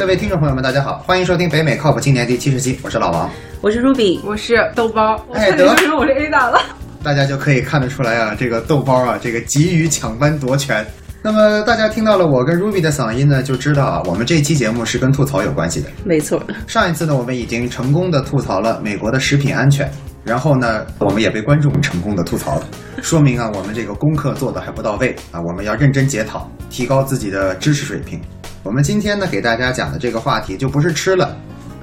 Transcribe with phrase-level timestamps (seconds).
[0.00, 3.30] 各位听众朋友们，大家好，欢迎收听北美靠谱青年第七十期，我是老王。
[3.60, 6.58] 我是 Ruby，我是豆包，我哎得我是 Ada 了？
[7.02, 10.86] 大家就可以看得出来啊，这个豆包啊，这个急于抢班夺权。
[11.20, 15.90] 那么大家听到了我跟 Ruby 的嗓音呢，就知道啊，我们这期节目是跟吐槽有关系的。
[16.02, 19.86] 没错，上一次呢，我们已经成功的吐槽了美国的食品安全，
[20.24, 22.66] 然后呢，我们也被观众成功的吐槽了，
[23.02, 28.18] 说明啊，我们这个功课做的还不到位啊，我们要认真检讨，提高自己的知识水平。
[28.62, 31.34] 我们今天呢，给大家讲的这个话题就不是吃了，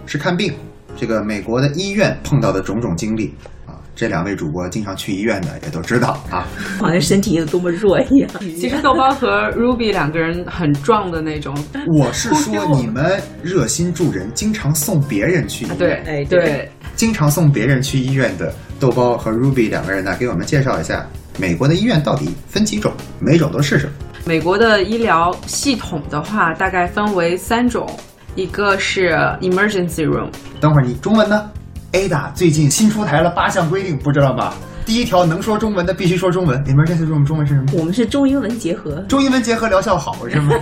[0.06, 0.54] 是看病，
[0.96, 3.34] 这个美国的医院碰到的种种经历
[3.66, 6.46] 啊，这两位主播经常去医院的也都知道啊。
[6.80, 8.30] 好像身体有多么弱一样。
[8.40, 21.08] 其实豆包和 Ruby 两个人很壮的那种，我是说你们热心助人，经常送别人去医院，对，哎对对，经常送别人去医院的豆包和 Ruby 两个人呢，给我们介绍一下
[21.40, 23.94] 美国的医院到底分几种，每种都是什么。
[24.28, 27.88] 美国的医疗系统的话，大概分为三种，
[28.36, 30.28] 一个是 emergency room，
[30.60, 31.50] 等会儿你中文呢
[31.94, 34.54] ？Ada 最近新出台了八项规定，不知道吧？
[34.86, 36.62] 第一条，能说中文的必须说中文。
[36.66, 37.68] Emergency room 中文是什么？
[37.80, 40.54] 我们是中英文结合，中英文结合疗效好是吗？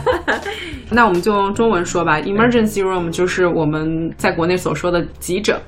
[0.91, 2.21] 那我们就用中文说吧。
[2.21, 5.59] Emergency room 就是我们在国内所说的急诊。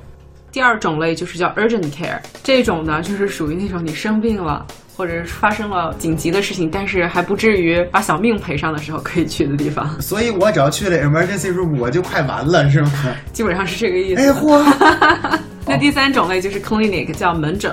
[0.58, 12.92] 第二种类就是叫 urgent care，这种呢就是属于那种你生病了，或者是发生了紧急的事情，但是还不至于把小命赔上的时候可以去的地方，所以我只要去了 emergency room，我就快完了是吗？
[13.32, 14.22] 基本上是这个意思。
[14.24, 15.40] 哎嚯！
[15.68, 17.72] 那第三种类就是 clinic，叫门诊，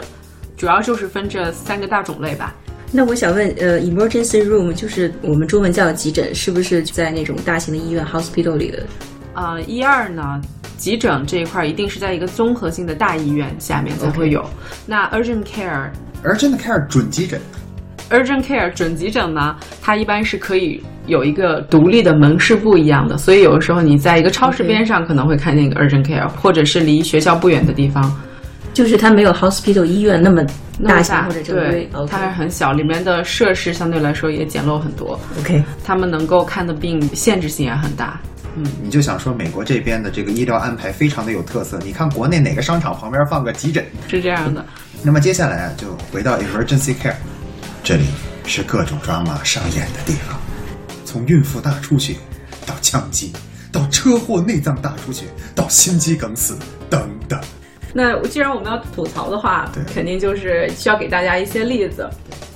[0.54, 2.54] 主要就是分这三个大种类吧。
[2.92, 8.84] 那我想问，呃，emergency room 就是我们中文叫急诊，是不是在那种大型的医院 hospital 里的？
[9.32, 10.38] 呃，一二呢，
[10.76, 14.44] 急诊这一块儿一定是在一个综合性的大医院下面才会有。
[14.86, 15.90] 那 urgent care。
[16.24, 17.38] urgent care 准急诊
[18.08, 28.10] ，urgent care 准急诊呢，它一般是可以有一个独立的门市部一样的，所以有的时候你在一个超市边上可能会看见一个 urgent care，或者是离学校不远的地方，
[28.72, 30.42] 就是它没有 hospital 医院那么
[30.82, 32.06] 大或者正规对。
[32.06, 38.18] 它还很小，里面的设施相对来说也简陋很多，OK，他们能够看的病限制性也很大。
[38.82, 41.78] 你就想说美国这边的这个医疗安排非常的有特色。
[41.84, 43.84] 你看国内哪个商场旁边放个急诊？
[44.08, 44.64] 是这样的，
[45.02, 47.14] 那么接下来啊，就回到 emergency care，
[47.82, 48.04] 这里
[48.46, 50.38] 是各种 drama 上演的地方，
[51.04, 52.16] 从孕妇大出血
[52.66, 53.32] 到枪击，
[53.72, 56.56] 到车祸内脏大出血，到心肌梗死
[56.88, 57.40] 等等。
[57.94, 62.08] 那既然我们要吐槽的话对，肯定就是需要给大家一些例子。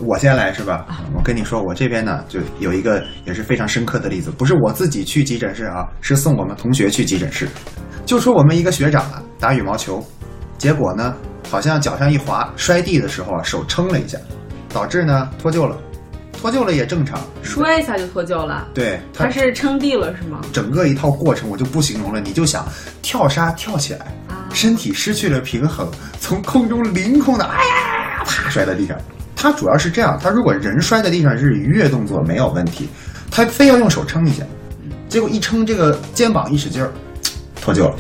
[0.05, 0.85] 我先来是吧？
[1.15, 7.49] 我跟你说，我这边呢就有一个也是非常深刻的例子，不是我自己去急诊室啊，是送我们同学去急诊室。
[8.05, 10.05] 就说我们一个学长啊打羽毛球，
[10.59, 11.15] 结果呢
[11.49, 14.19] 好像脚上一滑，摔地的时候啊手撑了一下，
[14.73, 15.77] 导致呢脱臼了。
[16.41, 20.41] 脱臼了也正常，摔一下就脱臼了，对他是撑地了是吗？
[20.53, 22.65] 整个一套过程我就不形容了，你就想
[23.03, 25.89] 跳沙跳起来，啊身体失去了平衡，
[26.21, 28.97] 从空中凌空的哎呀啪摔在地上。
[29.37, 32.89] 他主要是这样，他如果人摔在地上是愉悦动作没有问题，
[33.31, 34.43] 他非要用手撑一下，
[35.09, 36.91] 结果一撑这个肩膀一使劲儿，
[37.61, 37.95] 脱臼了。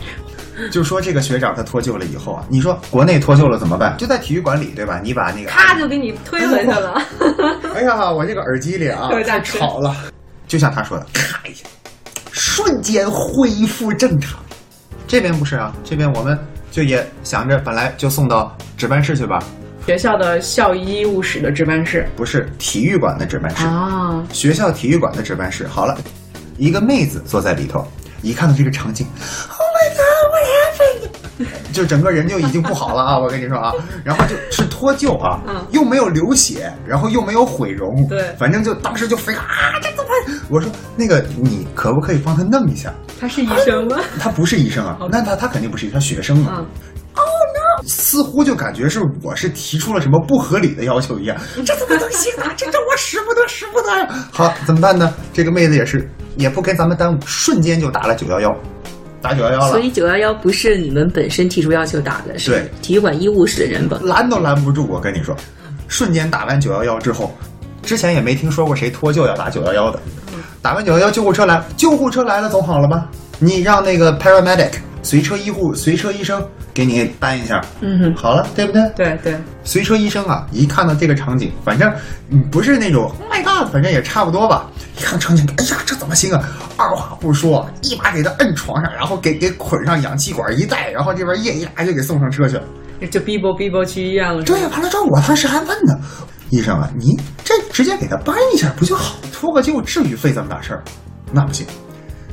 [0.72, 3.96] 就说这个学长他脱臼了以后啊，你说国内脱臼了怎么办？
[3.96, 4.98] 就在体育馆里对吧？
[5.00, 7.00] 你把那个咔就给你推回去了。
[7.76, 9.94] 哎呀，我这个耳机里啊 太吵了，
[10.48, 11.64] 就像他说的，咔一下，
[12.32, 14.40] 瞬间恢复正常。
[15.08, 16.38] 这边不是啊，这边我们
[16.70, 19.42] 就也想着本来就送到值班室去吧，
[19.86, 25.66] 学校的校医务室的值班室不是体育馆的值班室，啊，学校体育馆的值班室。
[25.66, 25.96] 好了，
[26.58, 27.82] 一个妹子坐在里头，
[28.20, 29.06] 一看到这个场景
[29.48, 31.72] ，Oh my God，what happened？
[31.72, 33.16] 就整个人就已经不好了啊！
[33.20, 33.72] 我跟你说啊，
[34.04, 39.46] 然后就是脱臼啊，嗯又没有流血，然后又没有毁容，对反正就当时就非啊，
[39.80, 40.38] 这怎么办？
[40.50, 42.92] 我说那个你可不可以帮他弄一下？
[43.18, 43.98] 他是医生吗？
[44.20, 46.64] 他不是医生啊，那他他肯定不是，他学生啊。
[47.14, 51.36] Oh no！，似乎就感觉是我是提出了什么不合理的要求一样，
[51.66, 52.52] 这怎么能行啊？
[52.56, 54.08] 这这我使不得，使不得呀！
[54.30, 55.12] 好，怎么办呢？
[55.32, 58.56] 这个妹子也是，也不跟咱们耽误，瞬间就打了九幺幺，
[59.20, 63.98] 打九幺幺了，所以九幺幺不是你们本身提出要求打的，对是体育馆医务室的人吧。
[64.02, 64.86] 拦都拦不住。
[64.88, 65.34] 我跟你说，
[65.88, 67.36] 瞬间打完九幺幺之后，
[67.82, 69.98] 之前也没听说过谁脱臼要打九幺幺的，
[70.60, 73.06] 打完九幺幺救护车来，救护车来了总好了吧？
[73.38, 74.72] 你让那个 paramedic
[75.02, 76.44] 随车医护、随车医生
[76.74, 78.82] 给你搬一下，嗯哼，好了，对不对？
[78.96, 81.92] 对对，随车医生啊，一看到这个场景，反正
[82.30, 84.68] 嗯不是那种 Oh my God，反正也差不多吧。
[84.98, 86.42] 一看场景，哎呀，这怎么行啊？
[86.76, 92.62] 二话不说，一把给他摁床上，然后给给捆上氧气管一带，然后这边液一来就给送上车去了。
[93.12, 94.42] 就逼啵逼啵去医院了。
[94.42, 95.94] 对，完了之后我当时还问呢，
[96.50, 99.16] 医生啊，你这直接给他搬一下不就好？
[99.32, 100.82] 脱个臼至于费这么大事儿？
[101.32, 101.66] 那不行，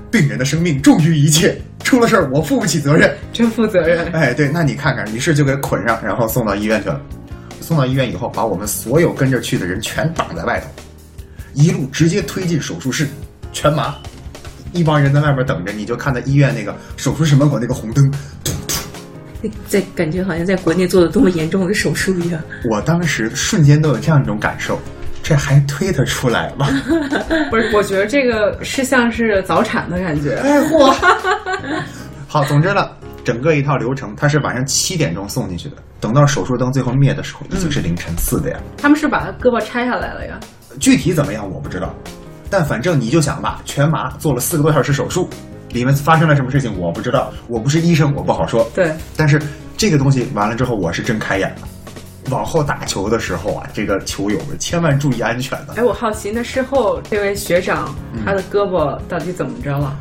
[0.09, 3.15] 病人的生命重于一切，出了事儿我负不起责任。
[3.33, 4.09] 真负责任。
[4.13, 6.99] 哎，对，那你看看，于是就给捆上，然后送到医院去了。
[7.59, 10.67] 送到医院以后，把我们所有跟着去的人全挡在外头，
[11.53, 13.07] 一路直接推进手术室，
[13.51, 13.95] 全麻。
[14.71, 18.11] 一帮人在外边等着，你就看到医院那个手术室门口那个红灯，
[18.43, 18.84] 突突。
[19.67, 22.41] 在感觉好像在国内做了多么严重的手术一样。
[22.69, 24.79] 我当时瞬间都有这样一种感受，
[25.21, 26.67] 这还推得出来吗？
[27.49, 30.35] 不是，我觉得这个是像是早产的感觉。
[30.37, 30.93] 哎嚯！
[32.27, 32.89] 好，总之呢，
[33.23, 38.63] 整个一套流程，他是晚上七点钟送进去的，等到手术灯最后灭的时候，已经是凌晨四点了。
[38.77, 40.39] 他们是把他胳膊拆下来了呀？
[40.79, 41.95] 具体怎么样我不知道，
[42.49, 45.29] 但反正你就想吧，全麻做了四个多小时手术，
[45.75, 48.65] 里面发生了什么事情我不知道，我不是医生，我不好说。
[48.73, 49.39] 对，但是
[49.75, 51.67] 这个东西完了之后，我是真开眼了。
[52.31, 55.73] 往后打球的时候啊，这个球友们千万注意安全的。
[55.75, 57.93] 哎，我好奇，那事后这位学长
[58.25, 59.95] 他的胳膊到底怎么着了？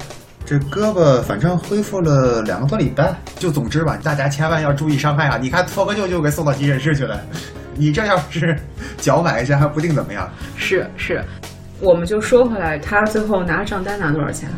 [0.47, 5.38] 这胳膊反正恢复了两个多礼拜，就总之吧，大家千万要注意伤害啊！
[5.41, 7.21] 你看托个舅就给送到急诊室去了，
[7.75, 8.56] 你这要是
[8.99, 10.31] 脚崴一下还不定怎么样。
[10.56, 11.23] 是是，
[11.81, 14.49] 我们就说回来，他最后拿账单拿多少钱？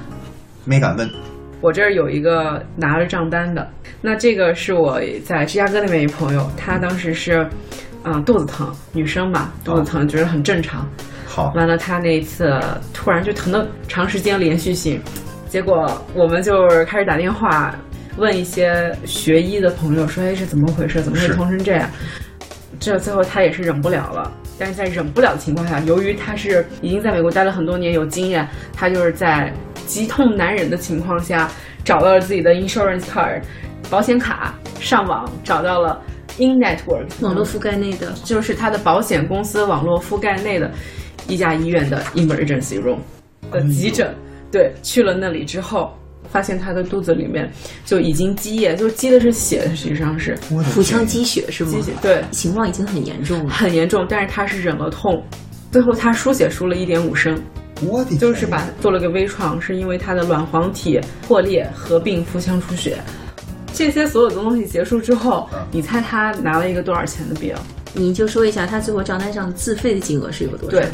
[0.66, 1.08] 没敢问，
[1.60, 3.66] 我这儿有一个拿着账单的，
[4.00, 7.48] 那这个是我在芝加哥那边一朋友，他当时是，
[8.02, 10.84] 啊、肚子疼，女生嘛，肚子疼觉得很正常，
[11.24, 12.60] 好，完了他那一次
[12.92, 15.00] 突然就疼的长时间连续性，
[15.48, 17.72] 结果我们就是开始打电话
[18.16, 21.00] 问一些学医的朋友说，哎，是怎么回事？
[21.00, 21.88] 怎么会是疼成这样？
[22.78, 29.50] 这最后他也是忍不了了，但是在忍不了的情况下，由于他是已经在美国待了很多年，有经验，他就是在
[29.86, 31.50] 急痛难忍的情况下，
[31.84, 33.40] 找到了自己的 insurance card
[33.88, 36.00] 保险卡，上网找到了
[36.38, 40.70] In Network 网络覆盖内的，就是他的保险公司网络覆盖内的
[41.28, 42.98] 一家医院的 emergency room
[43.50, 44.14] 的急诊。
[44.52, 45.92] 对，去了那里之后，
[46.28, 47.50] 发现他的肚子里面
[47.84, 51.82] 就已经积液，就积的是血，实际上是腹腔积血是吗积？
[51.82, 53.50] 血，对，情况已经很严重了。
[53.50, 54.06] 很严重。
[54.08, 55.22] 但是他是忍了痛，
[55.72, 57.34] 最后他输血输了一点五升，
[57.82, 62.98] 我的就是把做了个微创，是因为她的卵黄体破裂合并腹腔出血。
[63.74, 67.58] 这些所有的东西结束之后嗯，你猜他拿了一个多少钱的 bill？
[67.92, 70.78] 你就说一下他最后账单上自费的金额是有多少？
[70.78, 70.88] 对，，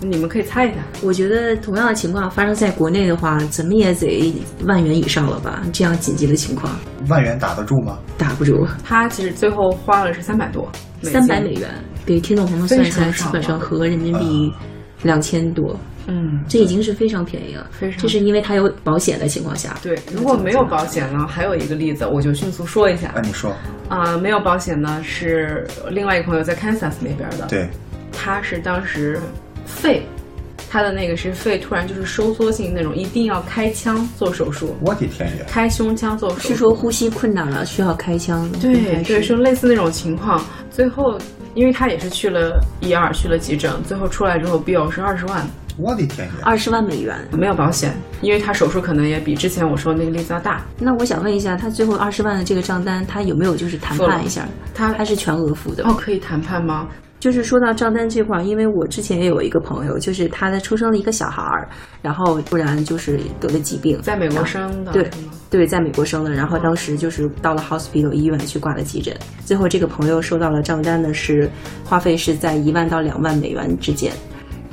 [0.00, 0.76] 你们可以猜一下。
[1.02, 4.34] 我觉得同样的情况发生在国内的话，怎么也得
[4.64, 5.62] 万元以上了吧？
[5.70, 6.74] 这样紧急的情况
[7.08, 7.98] 万元打得住吗？
[8.16, 10.66] 打不住，他其实最后花了是三百多，
[11.02, 11.68] 三百美元，
[12.06, 14.50] 给听众朋友们算一下，基本上合人民币
[15.02, 15.93] 两千多，嗯，
[16.48, 17.66] 这已经是非常便宜了。
[17.70, 19.76] 非常这是因为他有保险的情况下。
[19.82, 19.98] 对。
[20.12, 23.52] 如果没有保险呢，还有一个例子，我就迅速说一下啊，你说
[23.88, 27.68] 啊、没有保险呢是另外一个朋友在 Kansas 那边的，对，
[28.12, 29.20] 他是当时
[29.66, 30.02] 肺，
[30.70, 35.44] 他的那个是肺突然就是收缩性那种，一定要开腔做手术，我的天爷！
[35.44, 38.50] 开胸腔做手术，是说呼吸困难了，需要开腔？
[38.60, 40.42] 对对，是是类似那种情况。
[40.70, 41.18] 最后，
[41.54, 45.46] 因为他也是去了一二，去了急诊，最后出来之后 bill 是二十万，
[45.76, 46.42] 我的天爷！
[46.42, 47.16] 二十万美元。
[47.32, 50.64] 没有保险，因为他手术可能也比之前我说的那个例子要大。
[50.78, 54.46] 那我想问一下，他最后二十万的这个账单，他有没有就是谈判一下？
[54.74, 55.84] 他他是全额付的。
[55.84, 56.88] 哦，可以谈判吗？
[57.18, 61.66] 就是说到账单这块儿，因为我之前也有一个朋友，就是他的出生了一个小孩儿，
[62.02, 65.10] 然后突然就是得了疾病，在美国生的，对？
[65.48, 71.50] 对，在美国生的，然后当时就是到了 hospital 医院去挂了急诊，最后这个朋友收到了账单呢，是
[71.82, 74.12] 花费是在一万到两万美元之间。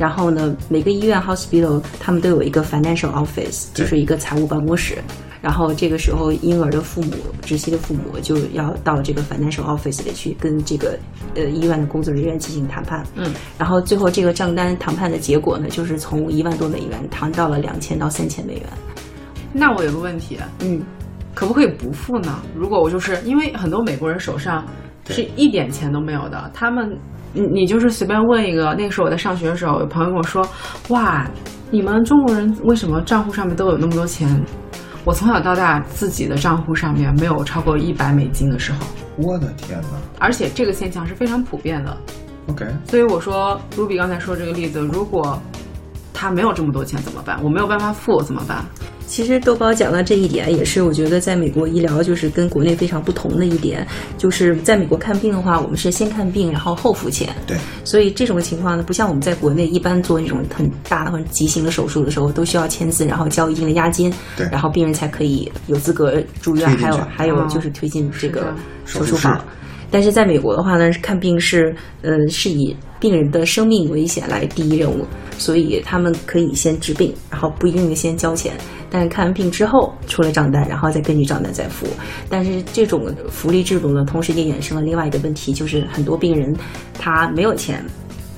[0.01, 4.97] 然后呢，每个医院 hospital 他们都有一个 financial office，就是一个财务办公室。
[5.43, 10.97] 然后这个时候，婴儿的父母、窒息的父母就要到这个 financial office 里去跟这个
[11.35, 13.05] 呃医院的工作人员进行谈判。
[13.15, 18.63] 嗯，然后最后这个账单谈判的结果呢，就是从一万多美元谈到了两千到三千美元。
[19.53, 20.81] 那我有个问题，嗯，
[21.35, 22.39] 可不可以不付呢？
[22.55, 24.65] 如果我就是因为很多美国人手上
[25.09, 26.97] 是一点钱都没有的，他们
[27.33, 30.47] 你你就是随便问一个，那个时候我在上学的时候，有朋友跟我说，
[30.89, 31.25] 哇，
[31.69, 34.43] 你们中国人为什么账户上面都有那么多钱？
[35.03, 38.79] 我从小到大自己的账户上面没有超过一百美金的时候，
[39.17, 39.87] 我的天哪
[40.19, 41.97] 而且这个现象是非常普遍的。
[42.47, 45.41] ！OK，所以我说，Ruby 刚才说这个例子，如果
[46.21, 47.43] 他没有这么多钱怎么办？
[47.43, 48.63] 我没有办法付怎么办？
[49.07, 53.85] 其实豆包讲到这一点，也是我觉得在美国医疗就是跟国内非常不同的一点，
[54.19, 57.27] 就是在美国看病的话，我们是先看病，然后后付钱。
[57.47, 68.53] 对，所以这种情况呢，不像我们在国内一般做那种很大的或者急性的手术的时候，都需要签字，然后交一定的押金，对然后病人才可以有资格住院，还有还有哦就是推进这个
[68.85, 69.60] 手术房手术室。
[69.91, 75.05] 但是在美国的话呢，看病是呃是以病人的生命危险来第一任务，
[75.37, 78.53] 所以他们可以先治病，然后不一定先交钱。
[78.89, 81.87] 但是看完病之后出了账单，然后再根据账单再付。
[82.29, 86.53] 但是这种福利制度呢，同时也衍生了另外一个问题，就是很多病人
[86.99, 87.83] 他没有钱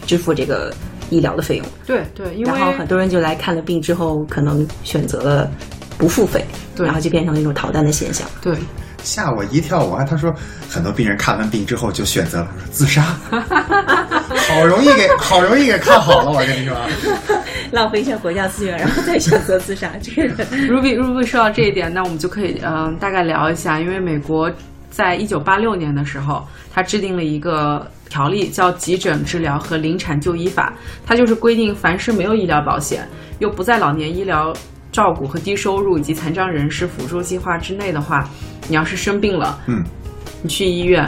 [0.05, 0.71] 支付这个
[1.09, 5.49] 医疗的费用，对对，因为然后很多人就来看了病之后，可能选择了
[5.97, 6.45] 不付费，
[6.77, 8.27] 然后就变成了一种逃单的现象。
[8.39, 8.55] 对
[9.03, 9.83] 吓我一跳！
[9.83, 10.33] 我还他说
[10.69, 16.75] 很多病人看完病之后就选择了自杀， 好容易给好容易给看好了，我跟你说。
[17.71, 20.37] 浪费一下国家资源，然后再选择自杀， 这个人
[20.69, 24.51] Ruby Ruby 说到这一点，那我们就可以嗯、呃大概聊一下，因为美国
[24.91, 30.71] 在一九八六年的时候，它制定了一个条例，叫《急诊治疗和临产就医法》，
[31.05, 33.07] 它就是规定，凡是没有医疗保险，
[33.39, 34.53] 又不在老年医疗
[34.93, 38.29] 照顾和低收入以及残障人士辅助计划之内的话，
[38.69, 39.83] 你要是生病了，嗯。
[40.41, 41.07] 你去医院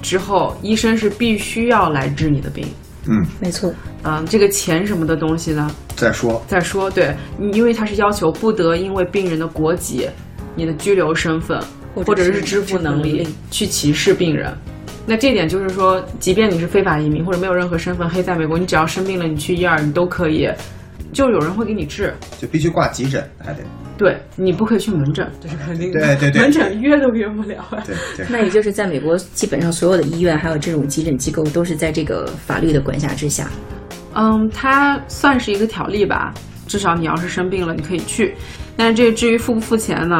[0.00, 2.66] 之后，医生是必须要来治你的病。
[3.06, 6.42] 嗯，没错，嗯、这个钱什么的东西呢，再说。
[6.46, 10.08] 再说，对，你因为它是要求不得因为病人的国籍、
[10.54, 11.60] 你的居留身份
[11.94, 13.28] 或者是是支付能力。
[13.50, 14.56] 去歧视病人。
[15.04, 20.48] 那这点就是说，即便你是非法移民或者没有任何身份，黑在美国，你只要生病了，你去医院你都可以，
[21.12, 22.12] 就有人会给你治。
[22.38, 23.62] 就必须挂急诊，还得
[23.96, 26.00] 对你不可以去门诊，这是肯定的。
[26.00, 27.64] 对对对门诊约都约不了。
[27.84, 28.26] 对对。
[28.28, 33.48] 那也就是在美国，基本上所有的医院还有这种急诊机构都是在这个法律的管辖之下。
[34.14, 36.34] 嗯，它算是一个条例吧，
[36.66, 38.34] 至少你要是生病了，你可以去。
[38.76, 40.16] 但是这至于付不付钱呢，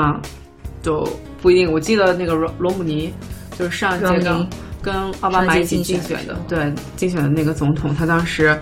[0.83, 1.07] 就
[1.41, 1.73] 不一定。
[1.73, 3.13] 我记得那个罗罗姆尼，
[3.59, 4.49] 就是上一届跟
[4.83, 8.57] 跟奥巴马一起竞选的，对竞选的那个总统，他当时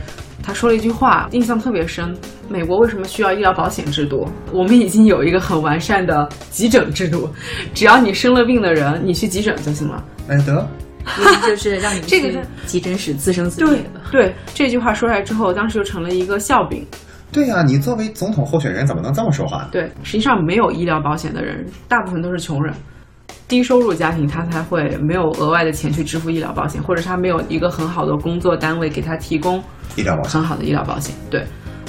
[0.51, 2.13] 他说了一句话，印象特别深。
[2.49, 4.29] 美国为什么需要医疗保险制度？
[4.53, 7.31] 我们已经有一个很完善的急诊制度，
[7.73, 10.05] 只要你生了病的人，你去急诊就行了。
[10.27, 10.69] 哎得，
[11.47, 14.01] 就是让你这个是急诊室自生自灭的。
[14.11, 16.85] 对这句话说出来之后，当时就成了一个笑柄。
[17.31, 19.69] 对呀、你作为总统候选人怎么能这么说话呢？
[19.71, 22.75] 对，实际上没有医疗保险的人，大部分都是穷人，
[23.51, 29.61] 低收入家庭，他才会没有额外的钱去支付医疗保险，或者他没有一个很好的工作单位给他提供
[29.97, 31.13] 医疗保险很好的医疗保险。
[31.29, 31.45] 对，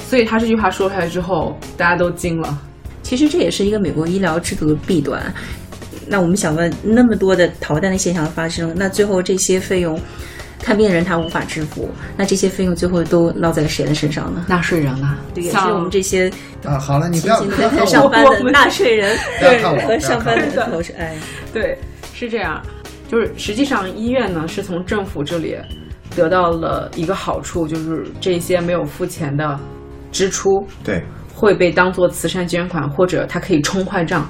[0.08, 2.58] 所以他这句话说出来之后，大家都惊了。
[3.04, 5.22] 其实这也是一个美国医疗制度的弊端。
[6.04, 9.98] 那我们想问，那么多的逃单的现象发生，那最后这些费用，
[10.58, 14.44] 看病的人他无法支付，那这些费用最后都落在谁的身上呢？
[14.48, 16.30] 纳税人啊，对，也是我们这些
[16.64, 16.76] 啊！
[16.78, 17.36] 好了，你不要
[17.86, 21.14] 上，班的纳税人 不要看我，和上班的头是哎，
[21.52, 21.78] 对，
[22.14, 22.60] 是这样，
[23.08, 25.56] 就是实际上医院呢是从政府这里
[26.16, 29.58] 得到了一个好处，就是这些没有付钱的
[30.10, 31.02] 支出对
[31.34, 34.28] 会被当做慈善捐款，或者它可以冲坏账，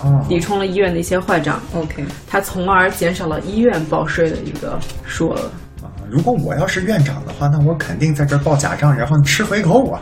[0.00, 5.50] 哦，抵充了医院的一些坏账，OK，它从而减少了医院报税的一个数额。
[5.82, 10.00] 啊如果我要是院长的话，那我肯定在这儿报假账，然后吃回扣啊！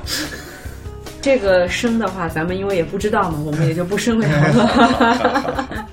[1.22, 5.86] 这个生的话，咱们因为也不知道嘛，我们也就不生了了。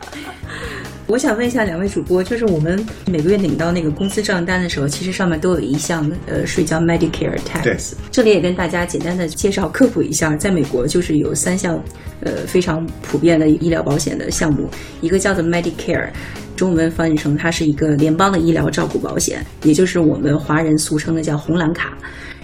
[1.10, 7.94] 我想问一下两位主播，就是我们每个月领到那个公司账单的时候，其实上面都有一项呃税叫 Medicare tax。
[8.12, 11.84] 这里也跟大家简单的介绍科普一下，在美国就是有三项
[12.22, 14.70] 呃非常普遍的医疗保险的项目，
[15.02, 16.10] 一个叫做 Medicare。
[16.56, 21.98] 中文翻译成它是一个联邦的医疗照顾保险，也就是我们华人俗称的叫红蓝卡。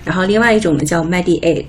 [0.03, 1.65] 然后另外一种呢叫 Medicaid，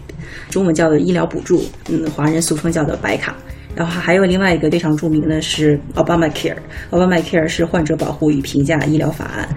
[0.48, 3.36] 中文叫做医疗补助，嗯，华人俗称叫做白卡。
[3.76, 9.48] 然后还有另外一个非常著名的是 Obamacare，Obamacare 是患者保护与评价医疗法案。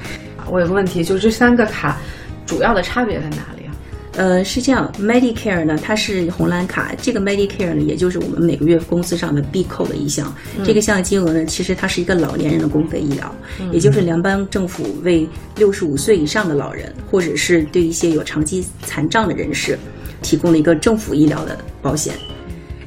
[0.52, 1.98] 我有个问题，就是这三个卡
[2.46, 3.72] 主要的差别在哪里啊？
[4.18, 10.36] 呃，是这样，Medicare 呢，它是红蓝卡，这个 Medicare 呢，也就是我们每个月工资上的必扣的一项。
[10.66, 13.34] 这个项金额呢，其实它是一个老年人的公费医疗，
[13.72, 19.80] 也就是联邦政府为六十五岁以上的老人，或者是对一些有长期残障的人士，
[20.22, 22.14] 提供了一个政府医疗的保险。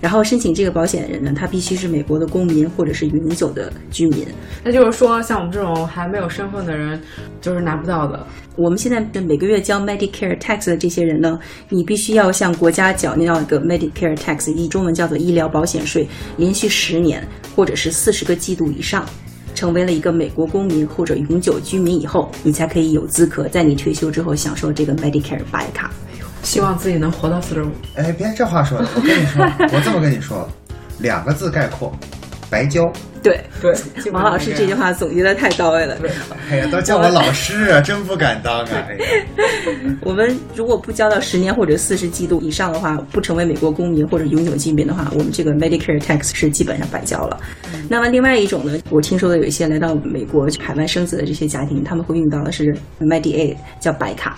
[0.02, 4.26] 然后申请这个保险的人呢，他必须是美国的公民或者是永久的居民。
[4.64, 7.00] 那就是说，像我们这种还没有身份的人，
[7.40, 8.26] 就是拿不到的。
[8.56, 19.06] 我们现在的每个月交 Medicare tax 的这些人呢，你必须要向国家缴纳一个 Medicare tax，以中文叫做医疗保险税，连续十年或者是四十个季度以上，
[19.54, 25.92] 成为了一个美国公民或者永久居民以后，你才可以有资格在你退休之后享受这个 Medicare 白卡。
[26.42, 27.70] 希望自己能活到四十五。
[27.96, 30.48] 哎，别这话说的，我跟你说， 我这么跟你说，
[30.98, 31.92] 两个字概括：
[32.50, 32.92] 白交。
[33.22, 33.72] 对对，
[34.10, 35.96] 王老师这句话总结的太到位了。
[36.50, 38.68] 哎呀，都叫我老师啊，真不敢当啊！
[38.72, 47.38] 哎呀， 我们如果不交到十年或者四十季度以上的话，不成为美国公民或者永久居民的话，我们这个 Medicare tax 是基本上白交了。
[47.88, 54.36] 那么另外一种呢，我听说的有一些来到美国海外生子的这些家庭，他们会用到的是 Medicaid，叫白卡。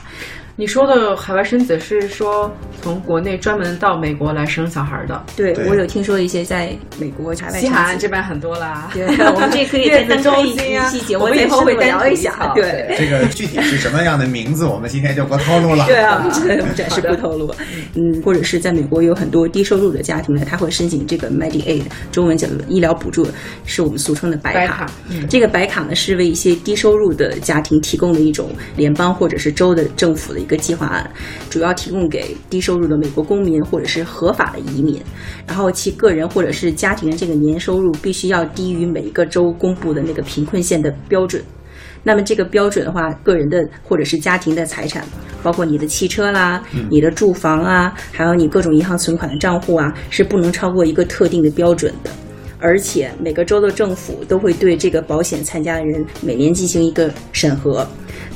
[0.56, 2.48] 你说的海外生子是说
[2.80, 8.88] 从国内专门到美国来生小孩的，对对我有听说一些在美国海外西海岸这边很多啦。
[8.94, 12.52] 对， 我们这可以再单开一一期节目，我们以后会单聊一下。
[12.54, 12.96] 对对。
[12.96, 15.86] 这个具体是什么样的名字，我们今天就不透露了。
[15.90, 17.52] 对啊，对，我们暂时不透露。
[17.94, 21.82] 嗯，或者是在美国有很多低收入的家庭呢，他会申请这个 Medicaid，
[22.12, 23.26] 中文叫做医疗补助，
[23.64, 24.60] 是我们俗称的白卡。
[24.60, 31.10] 白卡嗯这个白卡呢，是为一些低收入的家庭提供的一种联邦或者是州的政府的一个计划案，
[31.50, 35.02] 主要提供给低收入的美国公民或者是合法的移民，
[35.46, 41.42] 然后其个人或者是家庭的这个年收入必须要低于每一个州公布的那个贫困线的标准。
[42.06, 45.02] 那么这个标准的话，个人的或者是家庭的财产，
[45.42, 52.10] 包括你的汽车啦、你的住房啊，还有你各种银行存款的账户啊，是不能超过一个特定的标准的。
[52.60, 57.86] 而且每个州的政府都会对这个保险参加的人每年进行一个审核，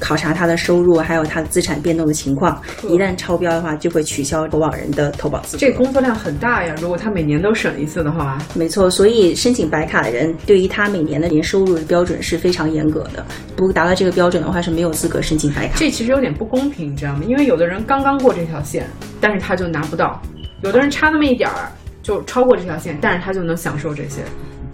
[0.01, 2.61] 考察他的收入还有他的资产变动的情况。
[2.85, 5.61] 一旦超标的话，就会取消投保人的投保资格。
[5.61, 13.25] 这工作量很大呀，如果他每年都审一次的话，没错，所以申请白卡的人对于他每年的年收入的标准是非常严格的，
[13.57, 15.75] 不达到这个标准的话是没有资格申请白卡。
[15.77, 17.23] 这其实有点不公平，你知道吗？
[17.27, 18.89] 因为有的人刚刚过这条线，
[19.21, 20.21] 但是他就拿不到；
[20.63, 21.71] 有的人差那么一点儿
[22.03, 24.23] 就超过这条线，但是他就能享受这些。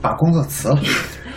[0.00, 0.78] 把工作辞了。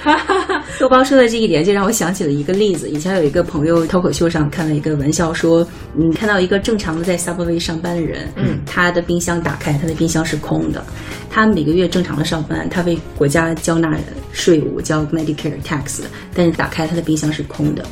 [0.80, 2.89] 豆包说的这一点，就让我想起了一个例子。
[2.89, 10.84] 以前有一个朋友脱口秀上看了一个玩笑说，你，看到一个正常的在 Subway 上班的人，嗯，他的冰箱打开，他的冰箱是空的。
[11.30, 13.98] 他每个月正常的上班，他为国家交纳
[14.32, 16.01] 税务，交 Medicare tax，
[16.34, 17.84] 但是打开他的冰箱是空的。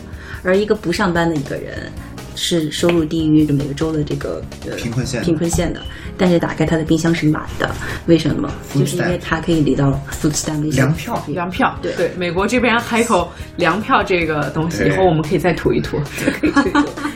[0.44, 1.92] 而一个不上班的一个人，
[2.36, 5.20] 是收入低于每个州的这个、呃、贫困线。
[5.20, 5.82] 的贫困线的，
[6.18, 7.74] 但是打开他的冰箱是满的。
[8.08, 8.50] 为什么？
[8.74, 11.24] 就是因为他可以领到 food stamp 粮票。
[11.27, 11.94] 粮票，对。
[11.94, 15.98] 对，美国这边还口粮票这个东西，以后我们可以再 吐一吐。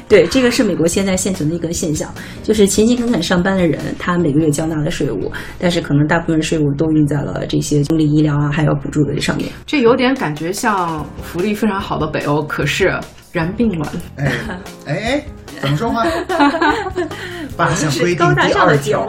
[0.08, 2.12] 对，这个是美国现在现存的一个现象，
[2.42, 9.50] 就是勤勤恳恳上班的人，他每个月交纳的税务，但是可能大部分税务都用在了这些公立医疗啊，还有补助的这上面。
[9.68, 13.00] 这有点感觉像福利非常好的北欧，可是
[13.32, 13.90] 然并卵。
[14.18, 14.32] 哎
[14.86, 15.26] 哎哎，
[15.62, 16.06] 怎么说话？
[17.58, 19.06] 八项规定第二条，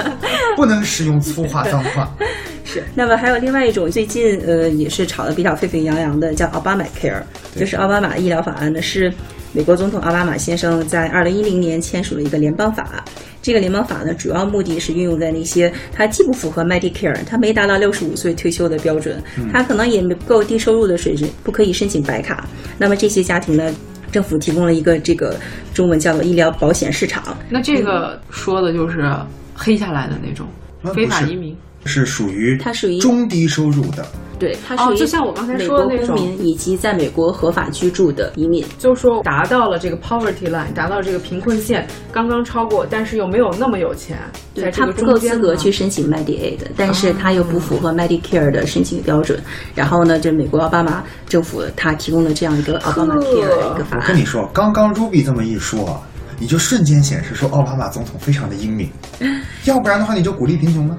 [0.56, 2.10] 不能使用粗话脏话。
[2.64, 7.22] 是那么还有另外一种最近呃也是炒得比较沸沸扬扬的，叫奥巴马 Care，
[7.54, 9.12] 就是奥巴马医疗法案呢，是
[9.54, 13.04] 美国总统奥巴马先生在二零一零年签署了一个联邦法。
[13.40, 22.48] 这个联邦法呢，主要目的是运用在那些他既不符合 Medicare，他没达到六十五岁退休的标准，他可能也不够低收入的水平，不可以申请白卡。
[22.78, 23.72] 那么这些家庭呢，
[24.10, 25.36] 政府提供了一个这个
[25.72, 29.08] 中文叫做医疗保险市场，那这个说的就是
[29.54, 30.48] 黑下来的那种
[30.82, 31.56] 啊非法移民。
[31.84, 34.06] 是属于它属于中低收入的，
[34.38, 38.64] 对，它哦属于就像我刚才说的那种国公民以及在美国合法居住的移民。
[38.78, 44.18] 就是说达到了这个 poverty line，达到这个贫困线，刚刚超过，但是又没有那么有钱，
[44.54, 49.38] 在对这个他不够资中间呢格去申请 Medicaid，但是他又不符合 Medicare 的申请标准。
[49.74, 54.16] 然后呢，这美国奥巴马政府他提供了这样一个奥巴马 Care 的一个法案我跟。
[54.16, 56.00] 你说，刚刚 Ruby 这么一说啊，
[56.38, 58.88] 你就瞬间显示说奥巴马总统非常的英明，
[59.64, 60.96] 要不然的话你就鼓励贫穷了。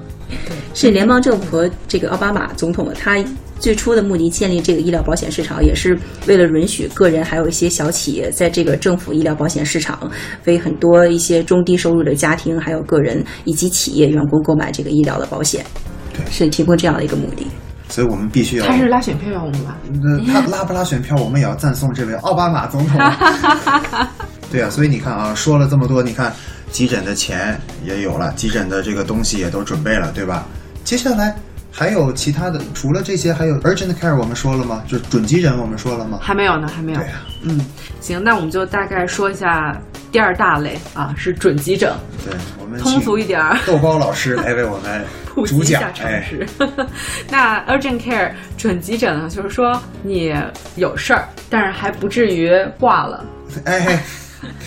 [0.74, 3.16] 是联邦政府和这个奥巴马总统他
[3.58, 10.10] 最初的目的建立这个医疗保险市场，也是为了允许个人还有一些小企业在这个政府医疗保险市场
[10.44, 15.64] 为很多一些中低收入的家庭还有个人以及企业员工购买这个医疗的保险。
[16.12, 17.46] 对是提供这样的一个目的。
[17.88, 19.78] 所以我们必须要，他是拉选票我们吧？
[20.02, 22.98] 那他 拉不拉选票，我们也要赞颂这位奥巴马总统。
[24.50, 26.34] 对啊，所以你看啊，说了这么多，你看
[26.76, 30.46] 急诊的钱也有了，急诊的这个东西也都准备了，对吧？
[30.84, 31.34] 接下来
[31.72, 34.84] 还有其他的，除了这些，还有 urgent care，我们说了吗？
[34.86, 36.18] 就是准急诊，我们说了吗？
[36.20, 36.98] 还没有呢，还没有。
[36.98, 37.64] 对呀、嗯，
[38.02, 39.74] 行，那我们就大概说一下
[40.12, 41.90] 第二大类啊，是准急诊，
[42.22, 43.58] 对，我们通俗一点儿。
[43.66, 45.02] 豆包老师来为我们
[45.34, 46.46] 普及主讲一下，常哎，识。
[47.30, 50.34] 那 urgent care 准急诊呢，就是说你
[50.74, 53.24] 有事儿，但是还不至于挂了。
[53.64, 53.98] 哎嘿，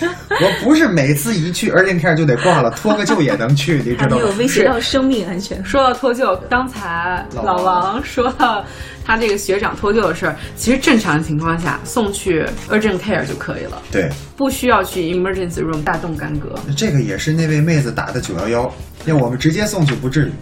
[0.00, 4.32] 我不是每次一去 urgent care 就得挂了，脱个臼也能去，你知道吗还没有？
[4.38, 5.62] 威胁到生命安全。
[5.64, 8.64] 说到脱臼，刚才老老王王说到
[9.04, 16.54] 他这个学长脱臼的事儿，其实正常情况下送去 urgent care 就可以了，对，不需要去 emergency room 大动干戈。
[16.76, 18.74] 这个也是那位妹子打的九幺幺，
[19.06, 20.32] 要我们直接送去不至于。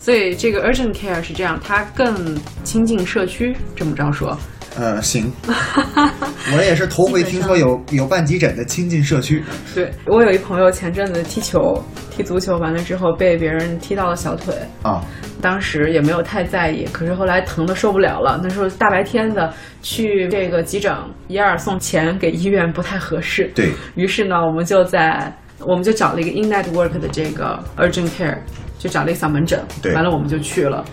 [0.00, 4.38] 所以这个 urgent care 是这样，它更亲近社区，这么着说。
[4.76, 5.32] 呃，行，
[6.54, 9.42] 我也是头回听说有有办急诊的亲近社区。
[9.74, 15.02] 对我有一朋友前阵子踢球，踢足球完了之后被别人踢到了小腿，啊，
[15.40, 18.38] 当时也没有太在意，可是后来疼的受不了了。
[18.40, 19.52] 那时候大白天的
[19.82, 20.94] 去这个急诊，
[21.26, 23.50] 一二送钱给医院不太合适。
[23.54, 28.38] 对于是呢，我们就在我们就找了一个 in network 的这个 urgent care，
[28.78, 29.60] 就找了一个小门诊。
[29.82, 30.84] 对完了我们就去了。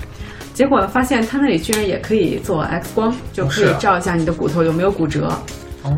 [0.55, 5.27] 结果发现他那里居然也可以做 X 光，就可以照一下你的骨头有没有骨折。
[5.83, 5.91] 哦，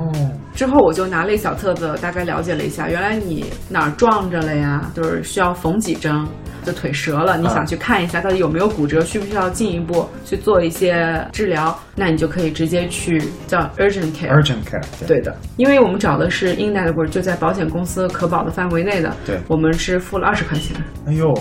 [0.55, 4.91] 之后我就拿了一小册子，大概了解了一下，原来你哪儿撞着了呀？
[4.95, 6.27] 就是需要缝几针，
[6.65, 11.79] 就腿折了，你想去看一下到底有没有骨折，需不需要进一步去做一些治疗？
[11.95, 14.31] 那你就可以直接去叫 urgent care。
[14.31, 19.15] urgent care，对的，因为我们找的是 in network，就在保险公司可保的范围内的。
[19.23, 21.31] 对我们是付了二十块钱，哎呦，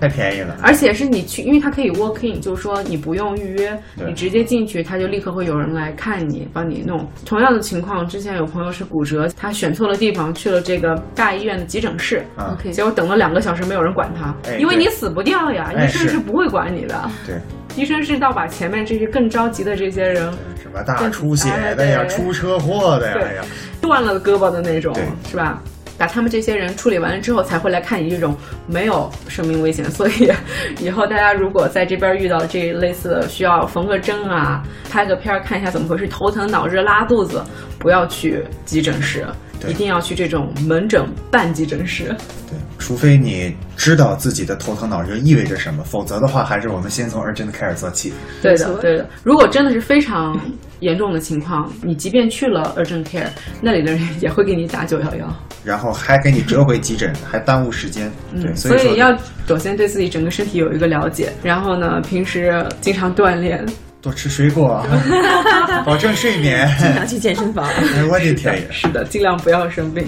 [0.00, 0.56] 太便宜了。
[0.62, 7.06] 而且是你去，因为它可以 walk in，就是说你不用预约，你直接进去，他就立刻会有人来看你，帮你弄。
[7.24, 12.24] 同样的情况，之前有朋友是骨折，他选错了地方，去了这个大医院的急诊室，
[12.72, 17.36] 结果等了两个小时没有人管他，哎因为你死不掉呀，医生是不会管你的，对，
[17.76, 20.32] 医生是到把前面这些更着急的这些人
[20.62, 23.42] 什么大出血的呀，哎出车祸的呀，哎呀，
[23.80, 24.94] 断了胳膊的那种，
[25.28, 25.62] 是吧？
[26.00, 28.34] 把他们这些人处理完了之后，才会来看你这种
[28.66, 29.84] 没有生命危险。
[29.90, 30.32] 所以
[30.78, 37.44] 以后大家如果在这边遇到这类似的需要缝个针啊、拍个片儿看一下怎么回事，头疼脑热拉肚子，
[37.78, 39.26] 不要去急诊室，
[39.68, 42.14] 一定要去这种门诊半急诊室。
[42.48, 48.12] 对，除非你知道自己的头疼脑热意味着什么，否则的话，还是我们先从 urgent care 做起。
[48.40, 49.08] 对的，对的。
[49.22, 50.38] 如果真的是非常
[50.80, 53.28] 严重的情况，你即便去了 urgent care，
[53.60, 55.36] 那里的人也会给你打九幺幺。
[55.62, 58.10] 然后还给你折回急诊，还耽误时间。
[58.40, 59.14] 对，嗯，所说所以要
[59.46, 63.64] 首先对自己整个身体有一个了解，然后呢，平时经常锻炼。
[64.02, 64.84] 多吃水果，
[65.84, 66.68] 保证睡眠。
[66.78, 67.66] 经常去健身房。
[67.66, 68.62] 哎，我的天呀！
[68.70, 70.06] 是的，尽量不要生病。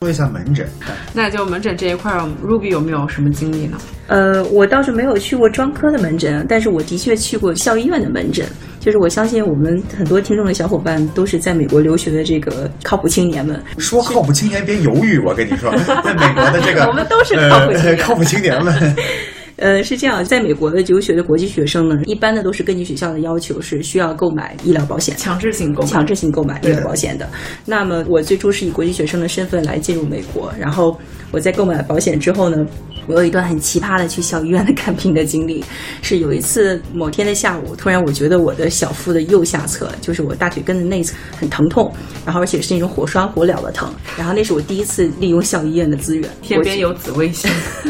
[0.00, 0.68] 说一下门诊，
[1.14, 3.78] 那就门诊这一块儿，Ruby 有没有什么经历呢？
[4.08, 8.44] 呃，我倒是没有去过专科的门诊，但是我的确去过校医院的门诊。
[8.80, 18.96] 就是我相信我们很多听众的小伙伴都是在美国留学的这个靠谱青年们，说靠谱青年别犹豫，我跟你说，在美国的这个 我们都是靠谱青年呃靠谱青年们。
[19.56, 25.16] 呃，是这样，在美国的留学的国际学生呢，一般的都是根据学校的要求是需要购买医疗保险。
[25.16, 25.88] 强制性购买。
[25.88, 27.28] 强制性购买医疗保险的。
[27.64, 30.98] 那么我最初是以国际学生的身份来进入美国，然后
[31.30, 32.66] 我在购买保险之后呢，
[33.06, 35.64] 我有一段很奇葩的去小医院的看病的经历。
[36.02, 41.92] 是有一次某天的下午，突然我觉得我的小腹的右下侧，就是我大腿根的内侧很疼痛，
[42.26, 43.88] 然后而且是那种火烧火燎的疼。
[44.18, 47.50] 然后那是我第一次利用校医院的资源，天边有紫微星，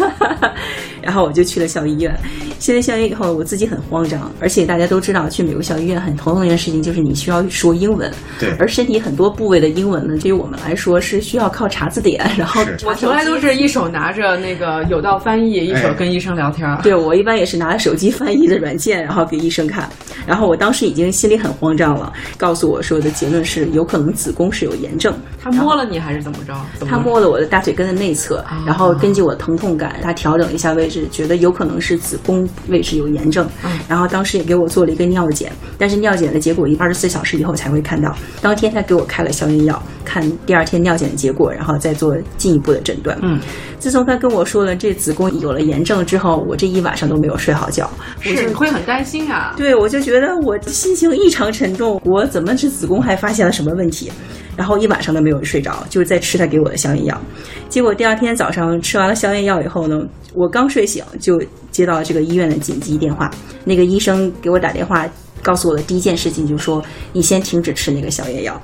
[1.04, 2.18] 然后我就去了校医院。
[2.58, 16.80] 现在校医院以后，我自己很慌张，而且大家都知道，去美国校医院很头疼的一件事情就是你需要说英文，对而身体很多部位的英文呢，对于我们来说是需要靠查字典，然后我从来都是一手拿着那个有道翻译，一手跟医生聊天儿。
[16.82, 19.88] 对我一般也是拿着手机翻译的软件，然后给医生看。
[20.26, 25.12] 然后我当时已经心里很慌张了，告诉我说的结论是有可能子宫是有炎症。
[25.42, 26.54] 他摸了你还是怎么着？
[26.86, 33.48] 他摸了我的大腿根的内侧，然后根据我疼痛感，他调整了一下位置，觉得有可能是子宫位置有炎症。
[33.88, 38.14] 然后当时也给我做了一个尿检，但是尿检的结果一二十四小时以后才会看到。
[38.40, 43.18] 当天他给我开了消炎药，看第二天尿检的结果，然后再做进一步的诊断。
[43.22, 43.38] 嗯，
[43.78, 47.90] 自从他跟我说了这子宫有了炎症之后，我这一晚上都没有睡好觉。
[48.18, 49.54] 我是会很担心啊。
[49.56, 54.10] 对，我就觉得我心情异常沉重，我怎么这子宫还发现了什么问题？
[54.56, 57.20] 然后一晚上都没有睡着，就是在吃他给我的消炎药。
[57.68, 60.00] 结果第二天早上吃完了消炎药以后呢，
[60.32, 63.30] 我刚睡醒就接到这个医院的紧急电话，
[63.64, 65.08] 那个医生给我打电话。
[65.42, 68.58] 告诉我的第一件事情就是说，你先停止吃那个消炎药，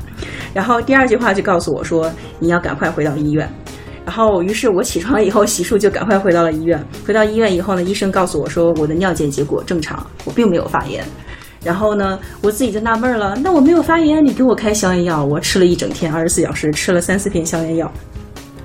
[0.55, 3.47] 然后第二句话就告诉我说，你要赶快回到医院。
[4.07, 6.83] 然后，于是我起床以后洗漱，就赶快回到了医院。
[7.07, 11.05] 回到医院以后呢，医生告诉我说，我的尿检结果正常，我并没有发炎。
[11.63, 17.91] 然后呢，我自己就纳闷了，那我没有发炎，你给我开消炎药，我吃了一整天，二十四小时吃了三四片消炎药。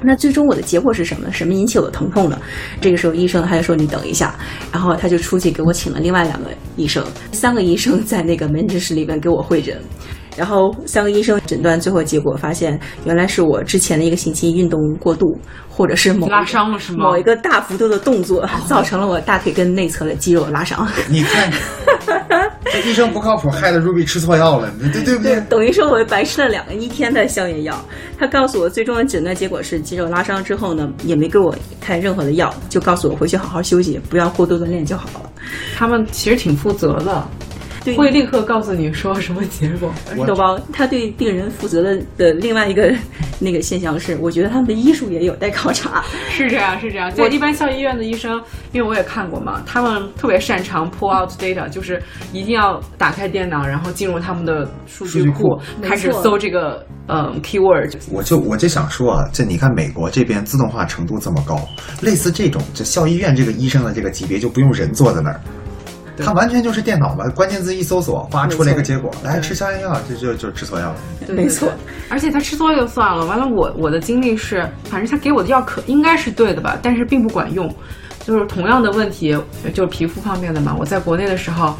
[0.01, 1.31] 那最终我的结果是什么？
[1.31, 2.39] 什么引起我的疼痛呢？
[2.79, 4.36] 这个时候医生他就说你等一下，
[4.71, 9.81] 然后他就出去给我请了另外两个医生，三个医生在那个门诊室里面给我会诊。
[10.38, 20.86] 然后三个医生诊断，最后结果发现，原来是我之前的一个星期运动过度，或者是某拉伤了是吗某一个大幅度的动作，造成了我大腿根内侧的肌肉拉伤。
[21.08, 21.49] 你看，
[22.71, 25.39] 这医生不靠谱，害得 Ruby 吃错药了，对对不对？
[25.41, 27.80] 等于说我白吃了两个一天的消炎药。
[28.17, 35.30] 他告诉我最终的诊断结果是肌肉拉伤之后呢，也没给我开任何的药，就告诉我回去好好休息，不要过度锻炼就好了。
[35.75, 37.28] 他们其实挺负责的，
[37.86, 39.93] 对会立刻告诉你说什么结果。
[40.17, 42.93] 我豆包他对病人负责的的另外一个
[43.39, 46.04] 那个现象是，我觉得他们的医术也有待考察。
[46.30, 47.12] 是这样，是这样。
[47.17, 52.02] 我一般校医院的医生，因为我也看过嘛，他们特别擅长 pull out data，就是
[52.34, 57.95] 一定要打开电脑，然后进入他们的数据数据库开始搜这个嗯 keyword。
[58.12, 61.60] 我就我就想说啊，这你看美国这边自动化程度这么高，
[62.02, 65.39] 类似这种这校医院这个医生的这个级别就不用人坐在那儿，
[66.15, 70.95] 对他完全就是电脑嘛，关键字一搜索，哗出来一个结果，来吃消炎药，就就就吃错药了。
[71.30, 71.71] 没错，
[72.10, 77.73] 而且他吃多了就算了，完了我我的经历是，反正他给我的药可应该是对的吧，但是并不管用。
[78.25, 79.38] 就是同样的问题，
[79.71, 80.75] 就是皮肤方面的嘛。
[80.80, 81.75] 我在国内的时候，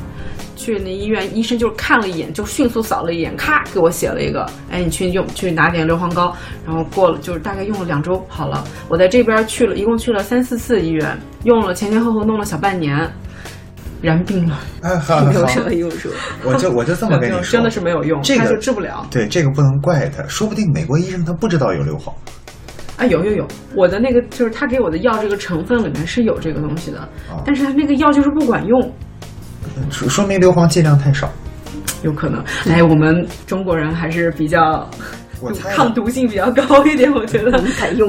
[0.56, 8.64] 去那医院，医生就是看了一眼，就迅速扫了一眼，咔给我写了一个，哎，你去用去拿点硫磺膏，然后过了就是大概用了两周好了。
[8.88, 13.12] 我在这边去了一共去了三四次医院，用了前前后后弄了小半年，
[14.06, 16.10] 然病了，哎，好没 有好什么用处。
[16.44, 19.06] 我就我就这么跟你说， 真的是没有用，这个就治不了。
[19.12, 22.14] 对这个不能怪他，说不定美国医生他不知道有硫磺。
[22.98, 28.94] 啊，有有有，我的那个就是他给我的药这个成分里面是有这个东西的，哦但是他那个药就是不管用，
[29.90, 31.30] 说说明硫磺剂量太少。
[32.04, 32.44] 有可能。
[32.70, 34.88] 哎，我们中国人还是比较
[35.42, 37.52] 我猜抗毒性比较高一点，我觉得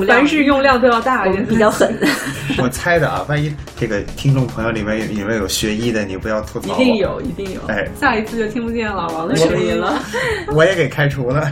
[0.06, 1.96] 凡是用量都要大一点，比较狠，
[2.62, 6.80] 我猜的啊，万一这个听众朋友里面有里面有学医的，你不要吐槽我。
[6.80, 7.60] 一定有，一定有。
[7.68, 10.00] 哎下一次就听不见老王的声音了。
[10.52, 11.50] 我也给开除了。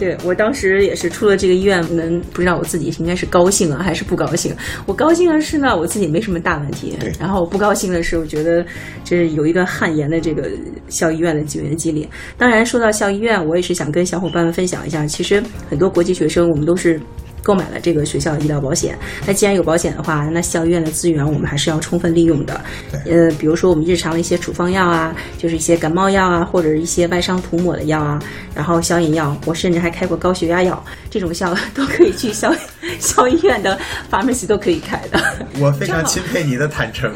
[0.00, 4.56] 对我当时也是出了这个医院门，不知道我自己应该是高兴啊还是不高兴。
[4.86, 8.64] 我高兴的是呢，我自己没什么大问题对；然后我不高兴的是，我觉得
[9.04, 10.50] 这有一个汗颜的这个
[10.88, 12.08] 校医院的救援激励。
[12.38, 16.98] 当然，说到校医院，我也是想跟小伙伴们分享一下，其实很多国际学生我们都是。
[17.42, 22.60] 购买了这个学校的医疗保险，那既然有保险的话，那校医院的资源我们还是要充分利用的。
[23.06, 28.18] 呃，比如说我们日常的一些处方药啊，就是一些感冒药啊，或者一些外伤涂抹的药啊，
[28.54, 32.54] 然后消炎药，我甚至还开过高血压药，这种药都可以去校
[32.98, 33.78] 校医院的
[34.10, 35.20] pharmacy 都可以开的。
[35.58, 37.12] 我非常钦佩你的坦诚。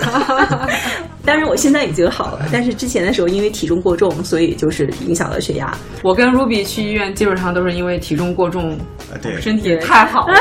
[1.24, 5.74] 当然我现在已经好了，但是之前的时候因为体重过重，所以就是影响了血压。
[6.02, 8.72] 我跟 Ruby 去医院基本上都是因为体重过重，
[9.10, 10.34] 啊对 身体太好了。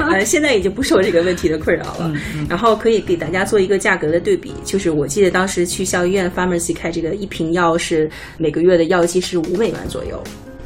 [0.10, 2.10] 呃，现在已经不受这个问题的困扰了。
[2.48, 10.22] 然后可以给大家做一个价格的对比，就是我记得当时去校医院 pharmacy 开这个一瓶药是每个月的药剂是五美元左右。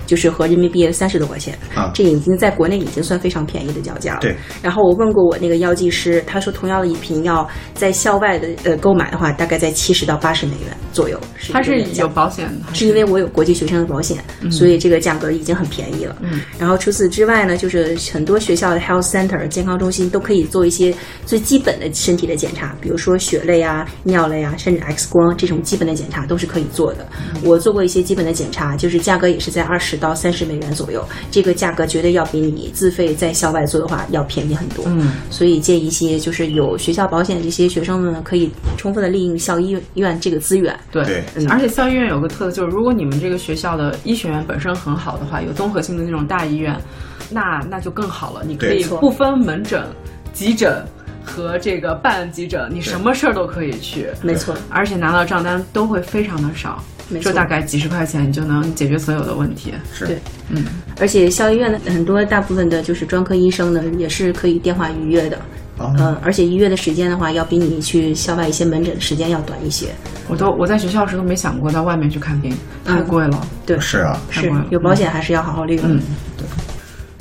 [0.07, 4.21] 就是合人民币三十多块钱，啊这已经在国内已经算非常便宜的药价了。
[4.21, 4.35] 对。
[4.63, 11.19] 然后我问过我那个药剂师，他说同样的一瓶药在校外的呃购买的话，大概在七十到八十美元左右。
[11.53, 14.19] 它是有保险的，是因为我有国际学生的保险，
[14.51, 16.17] 所以这个价格已经很便宜了。
[16.21, 20.95] 嗯，然后除此之外呢，就是很多学校的 health center 健康中心都可以做一些
[21.27, 27.07] 最基本的身体的检查，比如说血类啊、尿类啊，甚至 X 光这种基本的检查都是可以做的。
[27.43, 34.85] 我做过一些基本的检查，就是价格也是在二十到三十美元左右，这个价格绝对要比你自费在校外做的话要便宜很多。
[34.87, 40.79] 嗯，所以建议一些就是有学校保险这些学生们呢，可以充分的利用校医院这个资源。
[40.93, 46.79] 对，嗯而且校医院有个特色，就是如果你们这个学校的医学院本身很好的话，有综合性的那种大医院，
[47.31, 48.43] 那那就更好了。
[48.47, 49.83] 你可以不分门诊、
[50.33, 50.85] 急诊
[51.25, 56.83] 和这个办急诊，你什么事儿都可以去，没错，而且拿到账单都会非常的少，
[57.21, 59.73] 就大概几十块钱，你就能解决所有的问题。
[59.93, 60.65] 是对嗯，
[61.01, 65.37] 而且校医院的很多大部分的就是专科医生呢，也是可以电话预约的。
[65.77, 69.89] 啊，嗯，而且预约的时间的话，要比你去校外一些门诊的时间要短一些。
[70.29, 73.41] 我都我在学校时都没想过到外面去看病，太贵了。
[73.67, 74.17] 对，是啊。
[74.31, 75.85] 是有保险还是要好好利用。
[75.85, 76.01] 嗯，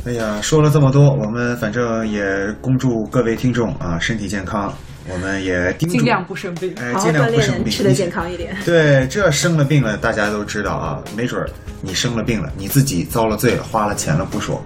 [0.05, 2.23] 对哎呀，说了这么多，我们反正也
[2.61, 4.71] 恭祝各位听众啊身体健康，
[5.11, 6.73] 我们也叮尽量不生病。
[6.79, 8.55] 哎，尽量，不生病，吃的健康一点。
[8.65, 11.49] 对，这生了病了，大家都知道啊，没准儿
[11.81, 14.63] 你生了病了，你自己遭了罪了，花了钱了不说，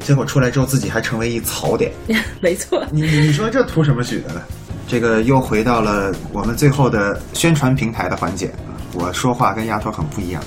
[0.00, 1.90] 结果出来之后自己还成为一槽点，
[2.40, 4.40] 没错，你你你说这图什么许的呢？
[4.86, 10.42] 这个又回到了我们最后的宣传平台的环节啊，我说话跟丫头很不一样，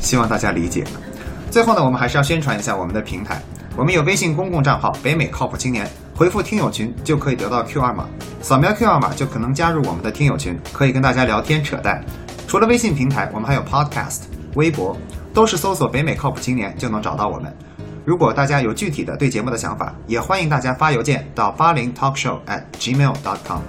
[0.00, 0.84] 希望大家理解。
[1.50, 3.42] 最后呢，我们还是要宣传一下我们的平台。
[3.76, 5.88] 我们有微信公共账号“北美靠谱青年”，
[6.20, 8.06] 回复“听友群”就可以得到 Q 二码，
[8.42, 12.04] 扫描 Q 二码就可能加入我们的听友群，可以跟大家聊天扯淡。
[12.46, 14.94] 除了微信平台，我们还有 Podcast、微博，
[15.32, 17.50] 都是搜索“北美靠谱青年”就能找到我们。
[18.04, 23.60] 如果大家有具体的对节目的想法，也欢迎大家发邮件到八零 talkshow at gmail dot com，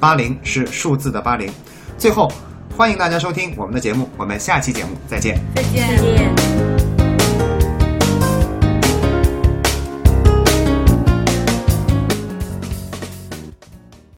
[0.00, 1.52] 八零是数字的八零。
[1.98, 2.32] 最后，
[2.74, 5.38] 欢迎大家收听我们的节目，我们下期节目再见。
[5.54, 5.86] 再见。
[5.90, 6.67] 再见。